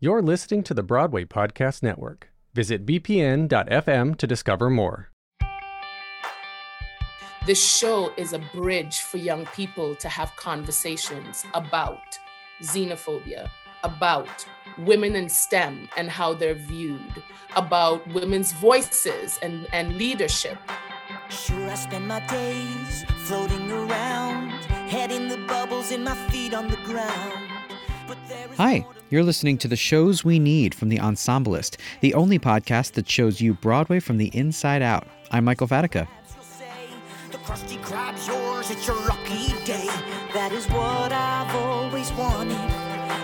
[0.00, 2.30] You're listening to the Broadway Podcast Network.
[2.54, 5.10] Visit bpn.fm to discover more.
[7.46, 12.16] This show is a bridge for young people to have conversations about
[12.62, 13.50] xenophobia,
[13.82, 14.46] about
[14.78, 17.20] women in STEM and how they're viewed,
[17.56, 20.58] about women's voices and, and leadership.
[21.28, 24.50] Sure, I spend my days floating around,
[24.92, 27.47] head in the bubbles and my feet on the ground.
[28.56, 33.08] Hi, you're listening to the shows we need from The Ensemblist, the only podcast that
[33.08, 35.06] shows you Broadway from the inside out.
[35.30, 36.08] I'm Michael Fatica.
[37.30, 39.86] The Krusty Krab's yours, it's your lucky day.
[40.32, 42.56] That is what I've always wanted.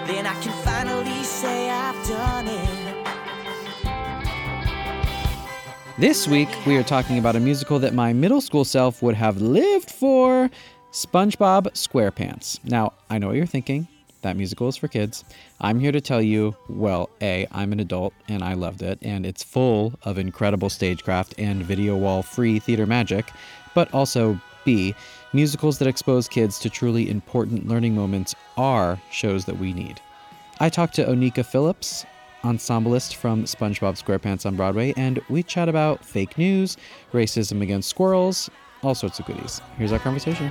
[0.06, 3.06] Then I can finally say I've done it.
[5.96, 9.40] This week, we are talking about a musical that my middle school self would have
[9.40, 10.50] lived for
[10.92, 12.62] SpongeBob SquarePants.
[12.64, 13.88] Now, I know what you're thinking.
[14.24, 15.22] That musical is for kids.
[15.60, 19.26] I'm here to tell you well, A, I'm an adult and I loved it, and
[19.26, 23.30] it's full of incredible stagecraft and video wall free theater magic,
[23.74, 24.94] but also B,
[25.34, 30.00] musicals that expose kids to truly important learning moments are shows that we need.
[30.58, 32.06] I talked to Oneika Phillips,
[32.44, 36.78] ensemblist from SpongeBob SquarePants on Broadway, and we chat about fake news,
[37.12, 38.48] racism against squirrels,
[38.82, 39.60] all sorts of goodies.
[39.76, 40.50] Here's our conversation.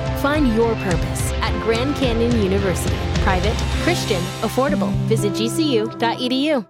[0.21, 2.95] Find your purpose at Grand Canyon University.
[3.23, 4.91] Private, Christian, affordable.
[5.07, 6.67] Visit gcu.edu.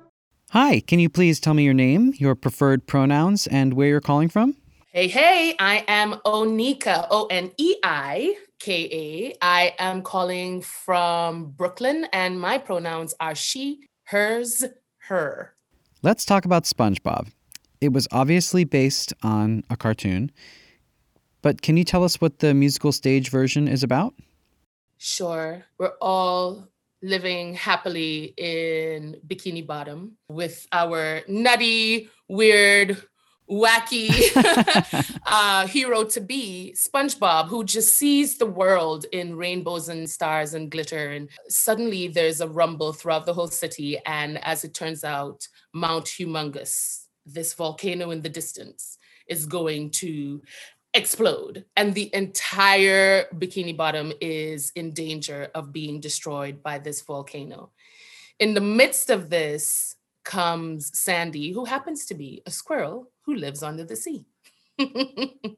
[0.51, 4.29] Hi, can you please tell me your name, your preferred pronouns, and where you're calling
[4.29, 4.55] from?
[4.93, 9.35] Hey, hey, I am Oneika, O N E I K A.
[9.41, 14.63] I am calling from Brooklyn, and my pronouns are she, hers,
[15.09, 15.55] her.
[16.01, 17.27] Let's talk about SpongeBob.
[17.81, 20.31] It was obviously based on a cartoon,
[21.41, 24.13] but can you tell us what the musical stage version is about?
[24.97, 26.67] Sure, we're all
[27.01, 33.01] living happily in Bikini Bottom with our nutty, weird,
[33.51, 34.09] wacky
[35.25, 40.71] uh, hero to be, SpongeBob, who just sees the world in rainbows and stars and
[40.71, 41.11] glitter.
[41.11, 43.99] And suddenly there's a rumble throughout the whole city.
[44.05, 48.97] And as it turns out, Mount Humongous, this volcano in the distance,
[49.27, 50.41] is going to
[50.93, 57.71] explode and the entire bikini bottom is in danger of being destroyed by this volcano.
[58.39, 63.63] In the midst of this comes sandy who happens to be a squirrel who lives
[63.63, 64.25] under the sea.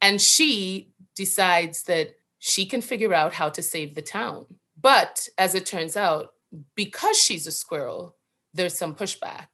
[0.00, 4.46] And she decides that she can figure out how to save the town.
[4.80, 6.34] But as it turns out
[6.76, 8.14] because she's a squirrel
[8.54, 9.46] there's some pushback.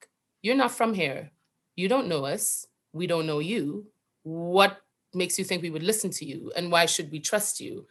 [0.43, 1.31] You're not from here.
[1.77, 2.67] You don't know us.
[2.93, 3.87] We don't know you.
[4.23, 4.79] What
[5.15, 7.87] makes you think we would listen to you and why should we trust you?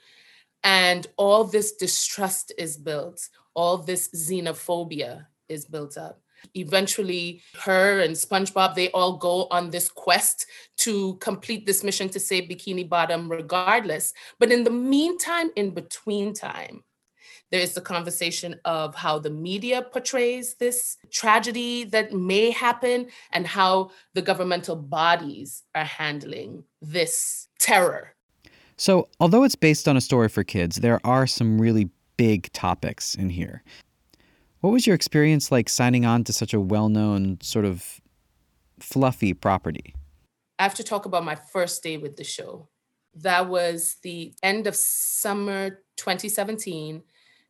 [0.63, 6.19] And all this distrust is built all this xenophobia is built up.
[6.55, 10.45] Eventually her and spongebob they all go on this quest
[10.77, 14.13] to complete this mission to save bikini bottom regardless.
[14.39, 16.83] But in the meantime in between time
[17.53, 23.45] there is the conversation of how the media portrays this tragedy that may happen and
[23.45, 28.15] how the governmental bodies are handling this terror.
[28.75, 33.13] So, although it's based on a story for kids, there are some really big topics
[33.13, 33.61] in here.
[34.61, 38.01] What was your experience like signing on to such a well known, sort of
[38.79, 39.93] fluffy property?
[40.57, 42.69] I have to talk about my first day with the show.
[43.13, 47.03] That was the end of summer 2017.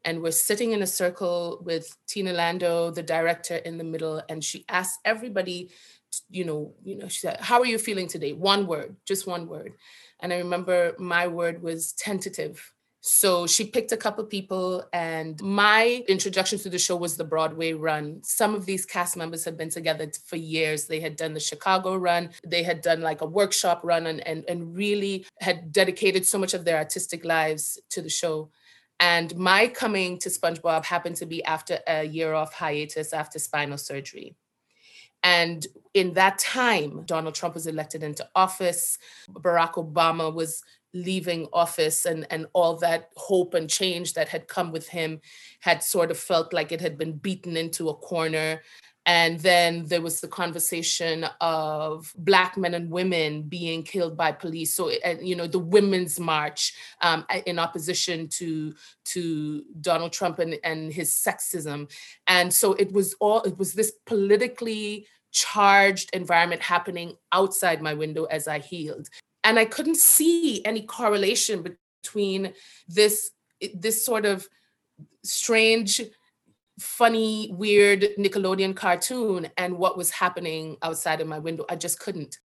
[0.05, 4.21] And we're sitting in a circle with Tina Landau, the director, in the middle.
[4.29, 5.69] And she asked everybody,
[6.29, 8.33] you know, you know, she said, How are you feeling today?
[8.33, 9.73] One word, just one word.
[10.19, 12.73] And I remember my word was tentative.
[13.05, 17.73] So she picked a couple people, and my introduction to the show was the Broadway
[17.73, 18.21] run.
[18.23, 20.85] Some of these cast members had been together for years.
[20.85, 24.45] They had done the Chicago run, they had done like a workshop run, and, and,
[24.47, 28.49] and really had dedicated so much of their artistic lives to the show.
[28.99, 33.77] And my coming to SpongeBob happened to be after a year off hiatus after spinal
[33.77, 34.35] surgery.
[35.23, 38.97] And in that time, Donald Trump was elected into office.
[39.31, 40.63] Barack Obama was
[40.93, 45.19] leaving office and, and all that hope and change that had come with him
[45.59, 48.61] had sort of felt like it had been beaten into a corner.
[49.05, 54.73] And then there was the conversation of Black men and women being killed by police.
[54.73, 54.91] So,
[55.21, 58.73] you know, the Women's March um, in opposition to,
[59.05, 61.91] to Donald Trump and, and his sexism.
[62.27, 68.25] And so it was all, it was this politically charged environment happening outside my window
[68.25, 69.09] as I healed
[69.43, 72.53] and I couldn't see any correlation between
[72.87, 73.31] this
[73.73, 74.47] this sort of
[75.23, 76.01] strange
[76.79, 81.65] funny weird nickelodeon cartoon and what was happening outside of my window.
[81.69, 82.39] I just couldn't.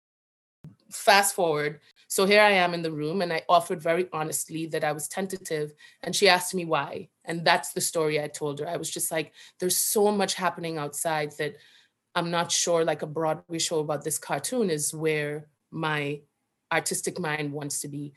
[0.90, 1.80] Fast forward.
[2.08, 5.08] So here i am in the room and i offered very honestly that i was
[5.08, 7.08] tentative and she asked me why.
[7.24, 8.68] And that's the story i told her.
[8.68, 11.56] I was just like there's so much happening outside that
[12.14, 16.20] i'm not sure like a broadway show about this cartoon is where my
[16.72, 18.12] artistic mind wants to be.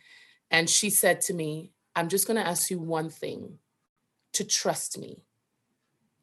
[0.49, 3.57] And she said to me, I'm just going to ask you one thing.
[4.35, 5.23] To trust me.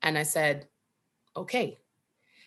[0.02, 0.68] And I said,
[1.36, 1.78] okay.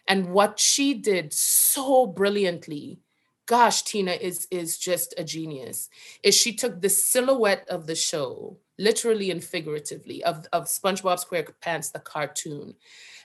[0.08, 3.00] And what she did so brilliantly,
[3.46, 5.90] gosh, Tina is, is just a genius,
[6.24, 11.92] is she took the silhouette of the show, literally and figuratively, of, of SpongeBob SquarePants,
[11.92, 12.76] the cartoon,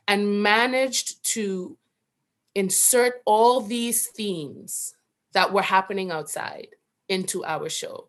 [0.08, 1.76] and managed to
[2.54, 4.94] insert all these themes
[5.32, 6.68] that were happening outside
[7.08, 8.08] into our show,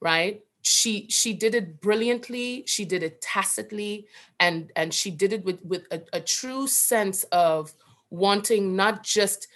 [0.00, 0.42] right?
[0.64, 2.64] She she did it brilliantly.
[2.66, 4.06] She did it tacitly,
[4.40, 7.72] and and she did it with with a, a true sense of
[8.10, 9.48] wanting not just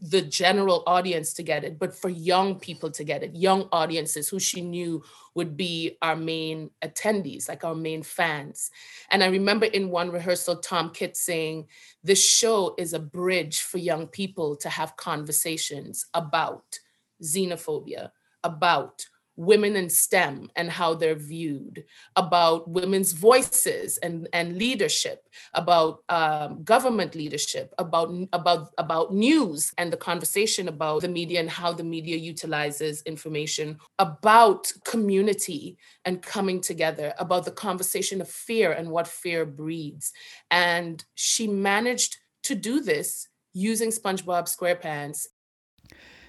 [0.00, 4.28] the general audience to get it, but for young people to get it, young audiences
[4.28, 5.02] who she knew
[5.34, 8.70] would be our main attendees, like our main fans.
[9.10, 11.66] And I remember in one rehearsal, Tom Kitt saying,
[12.02, 16.78] This show is a bridge for young people to have conversations about
[17.22, 18.10] xenophobia,
[18.42, 21.84] about women in STEM and how they're viewed,
[22.16, 29.92] about women's voices and, and leadership, about um, government leadership, about, about, about news and
[29.92, 36.60] the conversation about the media and how the media utilizes information, about community and coming
[36.60, 40.12] together, about the conversation of fear and what fear breeds.
[40.50, 45.26] And she managed to do this using SpongeBob SquarePants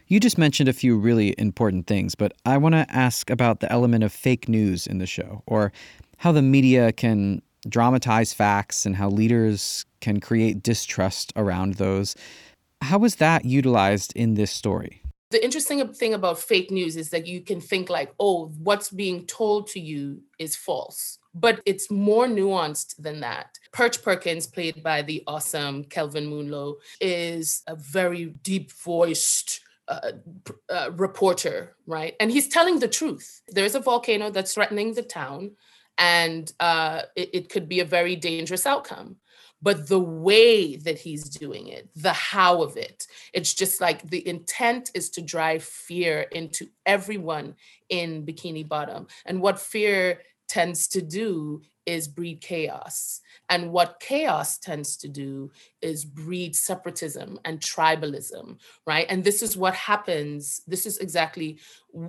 [0.07, 3.71] you just mentioned a few really important things, but I want to ask about the
[3.71, 5.71] element of fake news in the show, or
[6.17, 12.15] how the media can dramatize facts and how leaders can create distrust around those.
[12.81, 15.01] How was that utilized in this story?
[15.29, 19.25] The interesting thing about fake news is that you can think like, oh, what's being
[19.25, 21.19] told to you is false.
[21.33, 23.59] But it's more nuanced than that.
[23.73, 30.11] Perch Perkins, played by the awesome Kelvin Moon Loh, is a very deep voiced uh,
[30.69, 32.15] uh, reporter, right?
[32.19, 33.41] And he's telling the truth.
[33.47, 35.51] There's a volcano that's threatening the town,
[35.97, 39.17] and uh, it, it could be a very dangerous outcome.
[39.61, 44.27] But the way that he's doing it, the how of it, it's just like the
[44.27, 47.55] intent is to drive fear into everyone
[47.89, 49.07] in Bikini Bottom.
[49.25, 53.21] And what fear tends to do is breed chaos.
[53.49, 59.05] And what chaos tends to do is breed separatism and tribalism, right?
[59.09, 60.61] And this is what happens.
[60.67, 61.59] This is exactly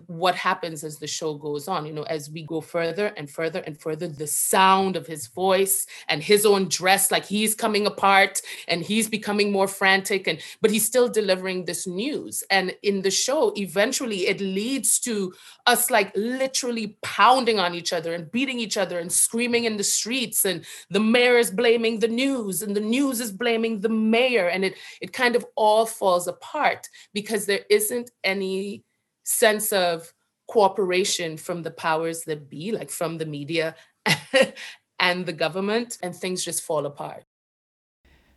[0.06, 1.86] what happens as the show goes on.
[1.86, 5.86] You know, as we go further and further and further, the sound of his voice
[6.08, 10.70] and his own dress, like he's coming apart and he's becoming more frantic, and but
[10.70, 12.42] he's still delivering this news.
[12.50, 15.32] And in the show, eventually it leads to
[15.66, 19.84] us like literally pounding on each other and beating each other and screaming in the
[19.84, 23.88] streets, and the mayor is blaming the news, and the news is blaming blaming the
[23.88, 28.84] mayor and it it kind of all falls apart because there isn't any
[29.24, 30.12] sense of
[30.48, 33.74] cooperation from the powers that be, like from the media
[34.98, 37.24] and the government, and things just fall apart.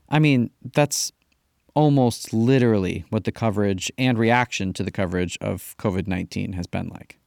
[0.10, 1.12] I mean, that's
[1.74, 6.90] almost literally what the coverage and reaction to the coverage of COVID 19 has been
[6.90, 7.18] like.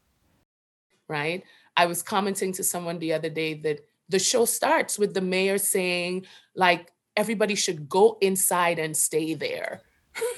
[1.09, 1.43] Right.
[1.77, 5.59] I was commenting to someone the other day that the show starts with the mayor
[5.59, 9.83] saying, like, everybody should go inside and stay there.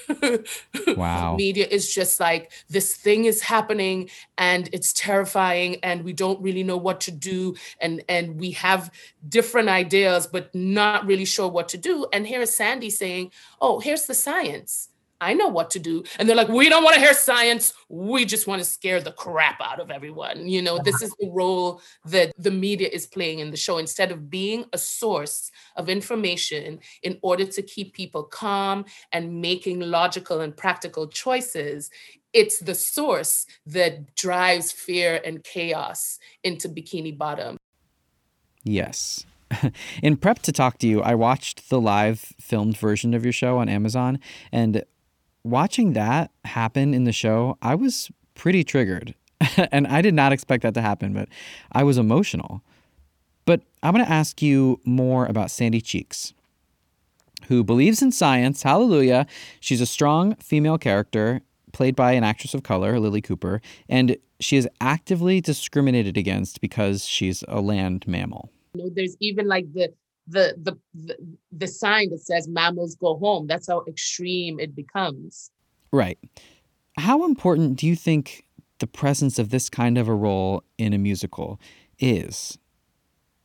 [0.96, 1.36] wow.
[1.36, 6.62] Media is just like this thing is happening and it's terrifying and we don't really
[6.62, 8.90] know what to do and and we have
[9.28, 13.30] different ideas but not really sure what to do and here is Sandy saying,
[13.60, 14.88] "Oh, here's the science."
[15.20, 16.04] I know what to do.
[16.18, 17.72] And they're like, we don't want to hear science.
[17.88, 20.48] We just want to scare the crap out of everyone.
[20.48, 23.78] You know, this is the role that the media is playing in the show.
[23.78, 29.80] Instead of being a source of information in order to keep people calm and making
[29.80, 31.90] logical and practical choices,
[32.32, 37.56] it's the source that drives fear and chaos into Bikini Bottom.
[38.62, 39.24] Yes.
[40.02, 43.58] In prep to talk to you, I watched the live filmed version of your show
[43.58, 44.18] on Amazon,
[44.50, 44.84] and
[45.46, 49.14] watching that happen in the show, I was pretty triggered.
[49.72, 51.28] and I did not expect that to happen, but
[51.72, 52.62] I was emotional.
[53.44, 56.34] But I'm going to ask you more about Sandy Cheeks,
[57.48, 58.62] who believes in science.
[58.62, 59.26] Hallelujah.
[59.60, 64.56] She's a strong female character played by an actress of color, Lilli Cooper, and she
[64.56, 68.50] is actively discriminated against because she's a land mammal.
[68.74, 69.92] You know, there's even like the
[70.26, 71.16] the, the the
[71.52, 73.46] the sign that says mammals go home.
[73.46, 75.50] That's how extreme it becomes.
[75.92, 76.18] Right.
[76.98, 78.44] How important do you think
[78.78, 81.60] the presence of this kind of a role in a musical
[81.98, 82.58] is?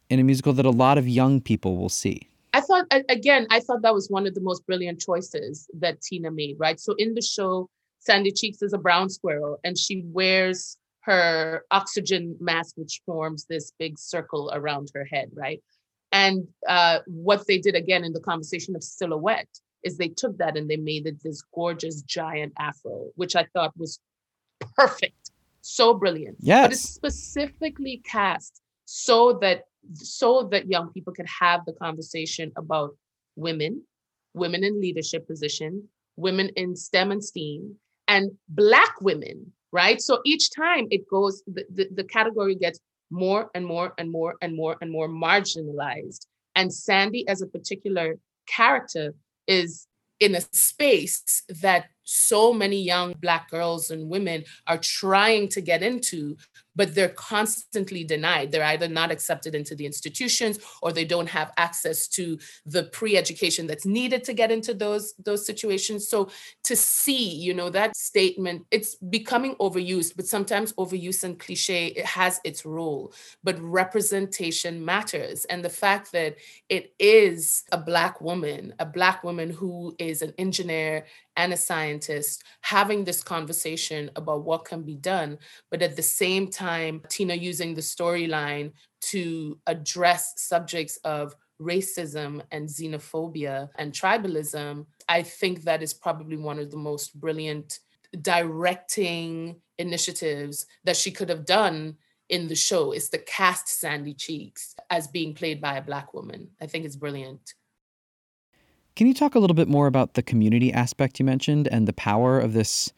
[0.09, 2.29] In a musical that a lot of young people will see.
[2.53, 6.31] I thought again, I thought that was one of the most brilliant choices that Tina
[6.31, 6.79] made, right?
[6.79, 7.69] So in the show,
[7.99, 13.71] Sandy Cheeks is a brown squirrel and she wears her oxygen mask, which forms this
[13.79, 15.61] big circle around her head, right?
[16.11, 19.47] And uh, what they did again in the conversation of silhouette
[19.83, 23.71] is they took that and they made it this gorgeous giant afro, which I thought
[23.77, 23.99] was
[24.75, 26.37] perfect, so brilliant.
[26.39, 26.65] Yes.
[26.65, 29.63] But it's specifically cast so that
[29.93, 32.95] so that young people could have the conversation about
[33.35, 33.83] women,
[34.33, 35.87] women in leadership position,
[36.17, 37.75] women in STEM and STEAM,
[38.07, 40.01] and black women, right?
[40.01, 42.79] So each time it goes, the, the, the category gets
[43.11, 46.25] more and more and more and more and more marginalized.
[46.55, 49.13] And Sandy, as a particular character,
[49.47, 49.87] is
[50.19, 55.81] in a space that so many young Black girls and women are trying to get
[55.81, 56.35] into,
[56.75, 58.51] but they're constantly denied.
[58.51, 63.67] They're either not accepted into the institutions or they don't have access to the pre-education
[63.67, 66.07] that's needed to get into those, those situations.
[66.07, 66.29] So
[66.65, 72.05] to see, you know, that statement, it's becoming overused, but sometimes overuse and cliche, it
[72.05, 73.13] has its role,
[73.43, 75.45] but representation matters.
[75.45, 76.37] And the fact that
[76.69, 82.43] it is a Black woman, a Black woman who is an engineer and a scientist
[82.61, 85.37] having this conversation about what can be done,
[85.69, 88.71] but at the same time, Tina using the storyline
[89.01, 96.59] to address subjects of racism and xenophobia and tribalism, I think that is probably one
[96.59, 97.79] of the most brilliant
[98.21, 101.97] directing initiatives that she could have done
[102.29, 106.49] in the show is to cast Sandy Cheeks as being played by a Black woman.
[106.61, 107.53] I think it's brilliant.
[108.95, 111.93] Can you talk a little bit more about the community aspect you mentioned and the
[111.93, 112.91] power of this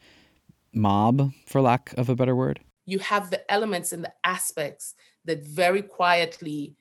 [0.73, 2.59] mob, for lack of a better word?
[2.85, 4.95] You have the elements and the aspects
[5.25, 6.75] that very quietly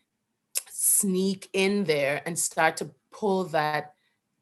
[0.71, 3.95] sneak in there and start to pull that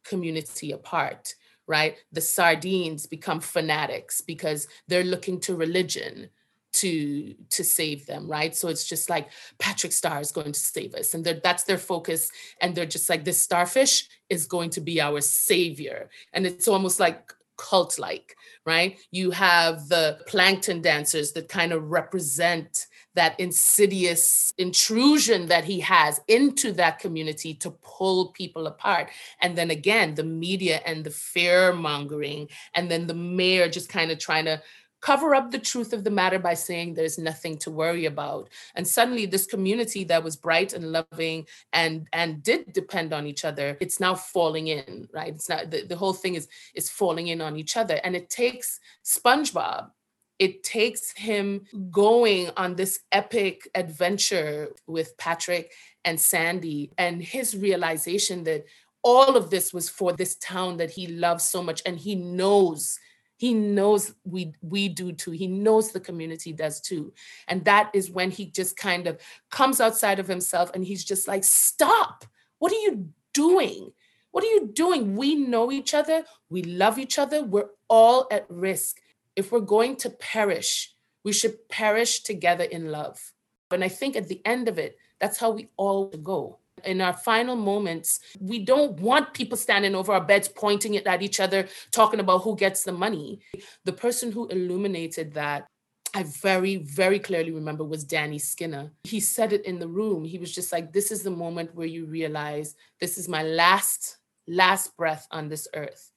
[0.04, 1.34] community apart,
[1.66, 1.96] right?
[2.12, 6.30] The sardines become fanatics because they're looking to religion
[6.72, 8.54] to to save them right?
[8.54, 11.14] So it's just like patrick star is going to save us.
[11.14, 12.30] And that's their focus.
[12.60, 16.10] And they're just like this starfish is going to be our savior.
[16.32, 18.36] And it's almost like cult like
[18.66, 18.98] right?
[19.10, 26.20] You have the plankton dancers that kind of represent that insidious intrusion that he has
[26.28, 29.10] into that community to pull people apart.
[29.40, 34.12] And then again, the media and the fear mongering, and then the mayor just kind
[34.12, 34.62] of trying to
[35.00, 38.48] cover up the truth of the matter by saying there's nothing to worry about.
[38.74, 43.44] And suddenly this community that was bright and loving and and did depend on each
[43.44, 45.34] other it's now falling in right?
[45.34, 48.00] It's not the, the whole thing is is falling in on each other.
[48.04, 49.90] And it takes spongebob.
[50.38, 55.72] It takes him going on this epic adventure with patrick
[56.04, 58.64] and sandy and his realization that
[59.02, 61.82] all of this was for this town that he loves so much.
[61.84, 62.98] And he knows
[63.40, 65.30] he knows we we do too.
[65.30, 67.12] He knows the community does too.
[67.48, 69.18] And that is when he just kind of
[69.50, 72.24] comes outside of himself and he's just like stop.
[72.58, 73.92] What are you doing?
[74.30, 75.16] What are you doing?
[75.16, 76.24] We know each other.
[76.50, 77.42] We love each other.
[77.42, 78.98] We're all at risk.
[79.34, 80.94] If we're going to perish
[81.24, 83.32] we should perish together in love.
[83.70, 87.12] And i think at the end of it that's how we all go in our
[87.12, 91.68] final moments, we don't want people standing over our beds, pointing it at each other,
[91.92, 93.40] talking about who gets the money.
[93.84, 95.66] The person who illuminated that
[96.12, 98.90] I very, very clearly remember was Danny Skinner.
[99.04, 100.24] He said it in the room.
[100.24, 104.18] He was just like, This is the moment where you realize this is my last,
[104.48, 106.10] last breath on this earth.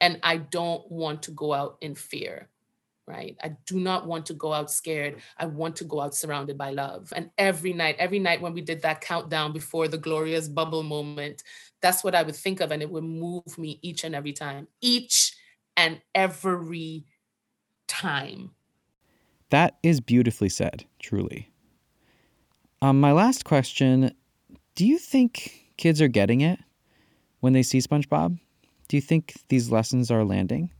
[0.00, 2.48] And I don't want to go out in fear
[3.08, 3.36] right?
[3.42, 5.16] I do not want to go out scared.
[5.38, 7.12] I want to go out surrounded by love.
[7.16, 11.42] And every night, every night when we did that countdown before the glorious bubble moment,
[11.80, 12.70] that's what I would think of.
[12.70, 15.34] And it would move me each and every time, each
[15.76, 17.06] and every
[17.86, 18.50] time.
[19.50, 21.50] That is beautifully said, truly.
[22.82, 24.12] Um, my last question
[24.74, 26.60] Do you think kids are getting it
[27.40, 28.38] when they see SpongeBob?
[28.88, 30.70] Do you think these lessons are landing?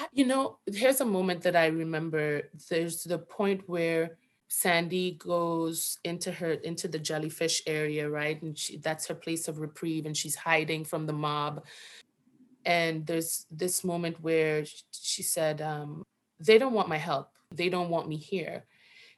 [0.00, 2.48] I, you know, here's a moment that I remember.
[2.70, 4.16] There's the point where
[4.48, 8.40] Sandy goes into her into the jellyfish area, right?
[8.42, 11.64] And she, that's her place of reprieve, and she's hiding from the mob.
[12.64, 16.02] And there's this moment where she said, um,
[16.38, 17.30] "They don't want my help.
[17.54, 18.64] They don't want me here."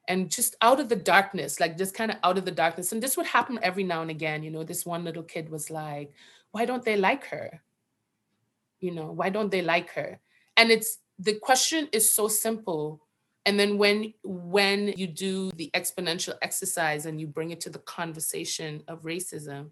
[0.09, 3.01] And just out of the darkness, like just kind of out of the darkness, and
[3.03, 4.43] this would happen every now and again.
[4.43, 6.13] You know, this one little kid was like,
[6.51, 7.63] "Why don't they like her?
[8.81, 10.21] You know, why don't they like her?"
[10.63, 13.01] And it's the question is so simple.
[13.45, 17.81] And then when when you do the exponential exercise and you bring it to the
[17.81, 19.71] conversation of racism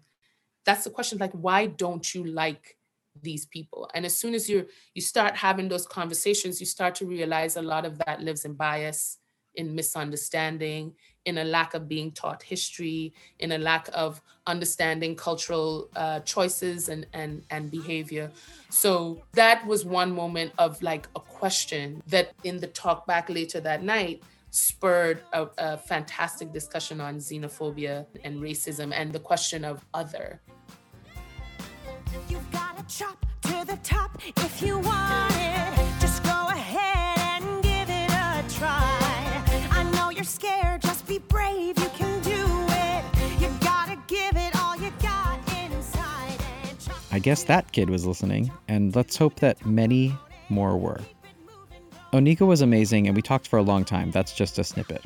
[0.65, 2.77] that's the question like why don't you like
[3.21, 3.89] these people?
[3.93, 7.61] And as soon as you you start having those conversations you start to realize a
[7.61, 9.17] lot of that lives in bias
[9.55, 10.93] in misunderstanding
[11.25, 16.89] in a lack of being taught history, in a lack of understanding cultural uh, choices
[16.89, 18.31] and, and, and behavior.
[18.69, 23.59] So that was one moment of like a question that in the talk back later
[23.61, 29.85] that night spurred a, a fantastic discussion on xenophobia and racism and the question of
[29.93, 30.41] other.
[32.27, 35.80] You've got to chop to the top if you want it.
[47.21, 50.15] Guess that kid was listening, and let's hope that many
[50.49, 50.99] more were.
[52.13, 54.11] Oneika was amazing, and we talked for a long time.
[54.11, 55.03] That's just a snippet.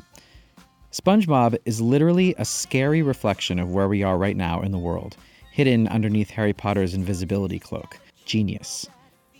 [0.92, 5.16] SpongeBob is literally a scary reflection of where we are right now in the world,
[5.52, 7.98] hidden underneath Harry Potter's invisibility cloak.
[8.24, 8.86] Genius.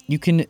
[0.06, 0.46] You can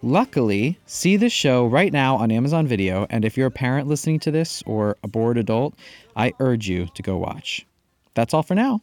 [0.00, 4.20] Luckily, see the show right now on Amazon Video, and if you're a parent listening
[4.20, 5.74] to this or a bored adult,
[6.14, 7.66] I urge you to go watch.
[8.14, 8.80] That's all for now.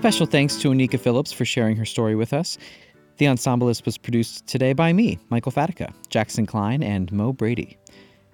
[0.00, 2.56] Special thanks to Oneika Phillips for sharing her story with us.
[3.18, 7.76] The Ensemblist was produced today by me, Michael Fatica, Jackson Klein, and Mo Brady.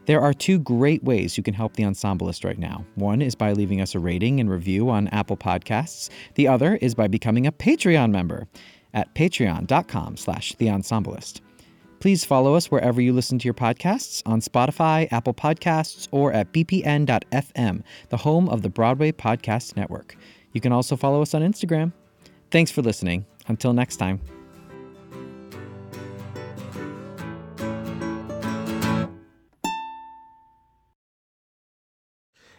[0.04, 2.84] There are two great ways you can help the Ensemblist right now.
[2.94, 6.08] One is by leaving us a rating and review on Apple Podcasts.
[6.36, 8.46] The other is by becoming a Patreon member
[8.94, 11.40] at patreon.com slash the ensemblist.
[11.98, 16.52] Please follow us wherever you listen to your podcasts on Spotify, Apple Podcasts, or at
[16.52, 20.16] bpn.fm, the home of the Broadway Podcast Network.
[20.56, 21.92] You can also follow us on Instagram.
[22.50, 23.26] Thanks for listening.
[23.46, 24.22] Until next time.